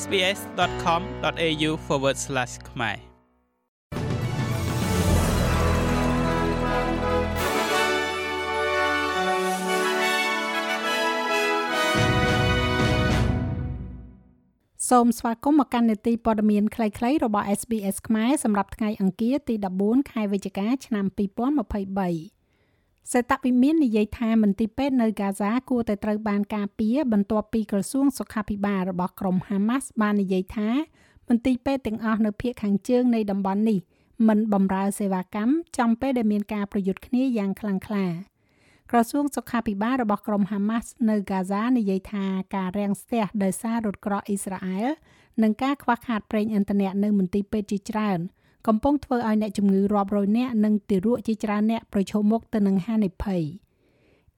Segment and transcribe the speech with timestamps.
[0.00, 1.70] sbs.com.au/
[2.70, 2.98] ខ្មែរ
[14.88, 22.41] សូមស្វាគមន៍មកកាន់នេតិព័ត៌មានខ្លីៗរបស់ SBS ខ្មែរសម្រាប់ថ្ងៃអង្គារទី14ខែវិច្ឆិកាឆ្នាំ2023
[23.10, 30.70] សេតវិមាននិយាយថាមន្ទីរពេទ្យនៅហ្គាហ្សាគួរតែត្រូវបានការពារបន្ទាប់ពីក្រសួងសុខាភិបាលរបស់ក្រុមហាម៉ាស់បាននិយាយថា
[31.28, 33.78] មន្ទីរពេទ្យទាំងអស់នៅភូមិខាងជើងនៃតំបន់នេះ
[34.28, 38.06] មិនបម្រើសេវាកម្មចំពេលដែលមានការប្រយុទ្ធគ្នាយ៉ាងខ្លាំងក្លា
[38.90, 42.24] ក្រសួងសុខាភិបាលរបស់ក្រុមហាម៉ាស់នៅហ្គាហ្សានិយាយថា
[42.56, 44.88] ការរាំងស្ទះដោយសាររថក្រោះអ៊ីស្រាអែល
[45.42, 48.18] និងការខ្វះខាតប្រេងឥន្ធនៈនៅមន្ទីរពេទ្យជាច្រើន
[48.66, 53.42] កំពុងធ្វើឲ្យអ្នកជំងឺរាប់រយនាក់និងទារកជាច្រើនអ្នកប្រឈមមុខទៅនឹងហានិភ័យ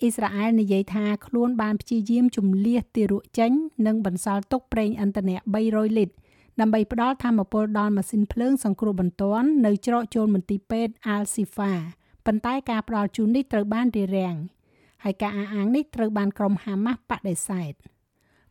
[0.00, 3.52] អ៊ីស្រាអែលនិយាយថាខ្លួនបានព្យាយាមជំលះទារកចេញ
[3.86, 5.36] និងបន្សល់ទុកប្រេងឥន្ធនៈ
[5.68, 6.14] 300លីត្រ
[6.60, 11.72] ដើម្បីផ្ដល់ធម្មពលដល់ម៉ាស៊ីនភ្លើងសង្គ្រោះបន្ទាន់នៅច្រកចូលមន្ទីរពេទ្យ Al-Sifa
[12.26, 14.36] ប៉ុន្តែការផ្ដល់ជូននេះត្រូវបានរារាំង
[15.04, 17.72] ហើយការអះអាងនេះត្រូវបានក្រុមហាម៉ាស់បដិសេធ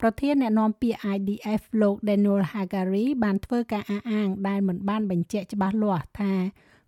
[0.00, 6.32] ប្រធានអ្នកនាំពាក្យ IDF លោក Daniel Hagari បានធ្វើការអះអាងដែលមិនបានបញ្ជាក់ច្បាស់លាស់ថា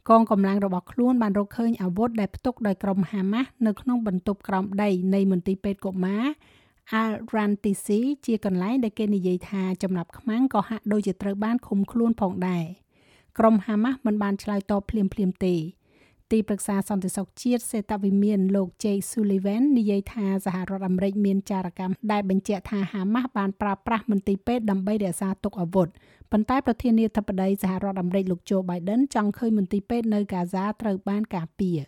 [0.08, 6.24] កងកម្លាំងរបស់ខ្លួនបានរកឃើញអាវុធដែលផ្ទុកដោយក្រុមហាម៉ាស់នៅក្នុងបន្ទប់ក្រោមដីនៃមន្ទីរពេទ្យកុមារ
[7.02, 12.64] Al-Rantisi ជាកន្លែងដែលគេនិយាយថាចំណាប់ខ្មាំងក៏ហាក់ដូចជាត្រូវបានឃុំខ្លួនផងដែរ
[13.38, 15.54] ក្រុមហាម៉ាស់មិនបានឆ្លើយតបភ្លាមៗទេ
[16.32, 25.88] ទីប្រឹក្សាសន្តិសុខជាតិសេតវិមានលោក Jay Sullivan និយាយថាសហរដ្ឋអាមេរិកមានចារកម្មដែលបញ្ជាក់ថាហាម៉ាស់បានប្រើប្រាស់មន្ទីរពេទ្យដើម្បីរក្សាទុកអាវុធ
[26.32, 31.80] ប៉ុន្តែប្រធានាធិបតីសហរដ្ឋអាមេរិកលោក Joe Biden ចង់ឃើញមន្ទីរពេទ្យនៅកាហ្សាត្រូវបានការពារ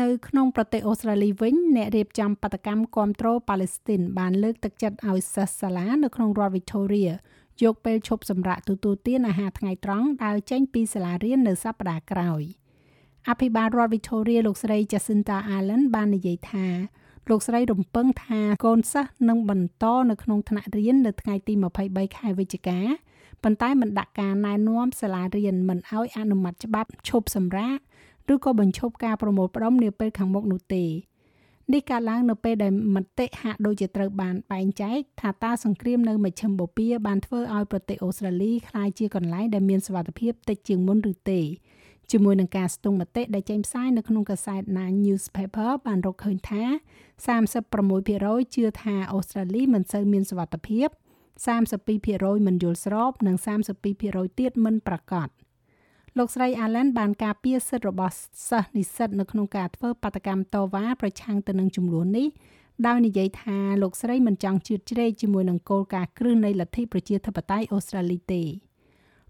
[0.00, 7.10] នៅក្នុងប្រទេសអូស្ត្រាលីវិញអ្នករៀបចំបដកម្មគ្រប់គ្រងប៉ាឡេស្ទីនបានលើកទឹកចិត្តឲ្យសិស្សសាលានៅក្នុងរដ្ឋ Victoria
[7.62, 12.44] យកពេលឈប់សម្រាកទទួលទានអាហារថ្ងៃត្រង់ដើរចេញពីសាលារៀននៅសប្តាហ៍ក្រោយ។
[13.28, 16.66] អភិបាលរដ្ឋ Victoria លោកស្រី Jacinta Allen បាននិយាយថា
[17.30, 21.52] លោកស្រីរំពឹងថាកូនសិស្សនឹងបន្តនៅក្នុងថ្នាក់រៀននៅថ្ងៃទី
[21.84, 22.78] 23ខែវិច្ឆិកា
[23.42, 27.78] ប៉ុន្តែមិនដាក់ការណែនាំសាលារៀនមិនឲ្យអនុម័តច្បាប់ឈប់សម្រាក
[28.32, 30.84] ឬក៏បញ្ឈប់ការប្រមូលផ្ដុំនាពេលខាងមុខនោះទេ
[31.72, 41.40] នេះកើតឡើងនៅពេលដែលមតិហាក់ដូចជាត្រូវបានបែងចែកថាតើសង្គ្រាមនៅមជ្ឈិមបូព៌ាបានធ្វើឲ្យប្រទេសអូស្ត្រាលីក្លាយជាកន្លែងដែលមានសុវត្ថិភាពតិចជាងមុនឬទេ
[42.10, 46.62] ជាមួយនឹងការស្ទង់មតិដែលចេញផ្សាយនៅក្នុងកាសែត Nine Newspaper បានរកឃើញថា
[47.58, 50.88] 36%ជឿថាអូស្ត្រាលីមិនសូវមានសុវត្ថិភាព
[51.66, 53.36] 32%មិនយល់ស្របនិង
[53.88, 55.28] 32%ទៀតមិនប្រកាស
[56.18, 58.14] លោកស្រី Allen បានការពារសិទ្ធិរបស់
[58.48, 62.28] សិស្សនិស្សិតនៅក្នុងការធ្វើបាតកម្មតវ៉ាប្រឆាំងទៅនឹងចំនួននេះ
[62.86, 68.42] ដោយនិយាយថាលោកស្រីមិនចង់ជឿជ្រែកជាមួយនឹងគោលការណ៍គ្រឹះនៃលទ្ធិប្រជាធិបតេយ្យអូស្ត្រាលីទេ។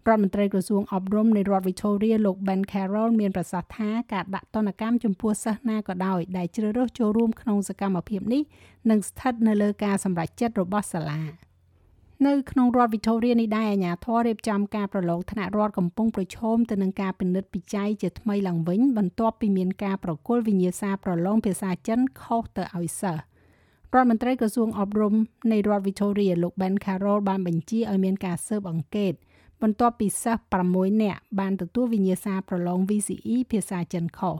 [0.09, 8.43] រដ្ឋមន្ត្រីក្រសួងអប់រំនៃរដ្ឋ Victoria លោក Ben Carroll មានប្រសាសន៍ថាការដាក់ទណ្ឌកម្មចំពោះសិស្សណាក៏ដោយដែលជ្រើសរើសចូលរួមក្នុងសកម្មភាពនេះ
[8.91, 11.23] នឹងស្ថិតនៅលើការសម្រេចចិត្តរបស់សាលា
[12.27, 23.23] នៅក្នុងរដ្ឋ Victoria នេះដែរអាជ្ញាធររៀបចំការប្រឡងថ្នាក់រដ្ឋកំពុងប្រឈមទៅនឹងការពិនិត្យពិច័យជាថ្មីឡើងវិញបន្ទាប់ពីមានការប្រគល់វិញ្ញាសាប្រឡងភាសាចិនខុសទៅឲ្យសិស្ស
[23.95, 25.15] រដ្ឋមន្ត្រីក្រសួងអប់រំ
[25.53, 29.15] នៃរដ្ឋ Victoria លោក Ben Carroll បានបញ្ជាឲ្យមានការស៊ើបអង្កេត
[29.63, 34.37] បន្ទាប់ពីសិស្ស6នាក់បានទទួលវិញ្ញាសាប្រឡង VCE ភាសាចិនខុស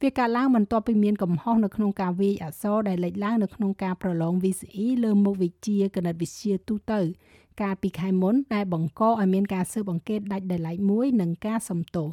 [0.00, 7.00] វាកើតឡើងបន្ទាប់ពីមានកំហុសនៅក្នុងការវាយអក្សរដែលលេចឡើងនៅក្នុងការប្រឡង VCE លើមុខវិជ្ជាគណិតវិទ្យាទូទៅ
[7.62, 12.08] កាលពីខែមុនដែលបង្កឲ្យមានការស៊ើបអង្កេតដាច់ដោយឡែកមួយនិងការសំទោស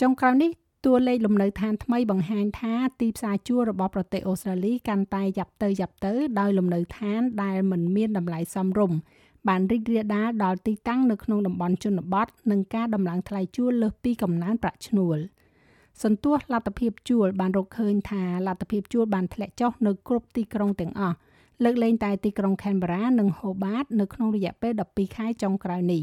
[0.00, 0.50] ចុងក្រោយនេះ
[0.84, 8.98] តួលេខលំនៅឋានថ្មីបង្ហាញថាទីផ្សារជួលរបស់ប្រទេសអូស្ត្រាលីកាន់តែយ៉ាប់ទៅយ៉ាប់ទៅដោយលំនៅឋានដែលមិនមានតម្លៃសមរម្យ
[9.48, 15.18] បានរីករាលដាលដល់ទីតាំងនៅក្នុងតំបន់ជនបទនិងការដំឡើងថ្លៃជួលលើសពីកំណើនប្រាក់ឈ្នួល
[16.02, 21.16] សន្ទុះលទ្ធភាពជួលបានរកឃើញថាលទ្ធភាពជួលបានធ្លាក់ចុះនៅគ្រប់ទីក្រុងទាំងអស់
[21.64, 26.02] លើកលែងតែទីក្រុង Canberra និង Hobart នៅក្នុងរយៈពេល12ខែចុងក្រោយនេះ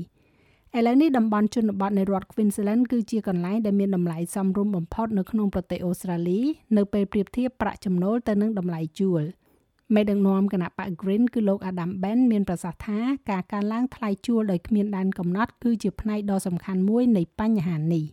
[0.77, 6.39] ឥឡូវនេះតំបន់ជនបទនៃរដ្ឋ Queensland គឺជាកន្លែងដែលមានតម្លៃសមរម្យបំផុតនៅក្នុងប្រទេសអូស្ត្រាលី
[6.77, 9.23] នៅពេលប្រៀបធៀបប្រាក់ចំណូលទៅនឹងតម្លៃជួល។
[9.95, 12.99] មេដឹកនាំគណៈបក Green គឺលោក Adam Ben មានប្រសាសន៍ថា
[13.31, 18.05] ការកើនឡើងថ្លៃជួលដោយគ្មានដែនកំណត់គឺជាផ្នែកដ៏សំខាន់មួយនៃបញ្ហានេះ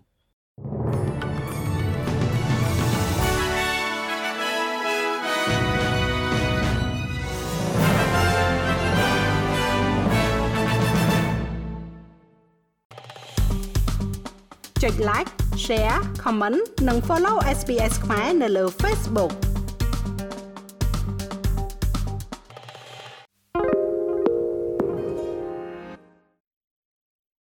[14.82, 15.30] ចុច like
[15.64, 19.34] share comment និង follow SPS ខ្មែរនៅលើ Facebook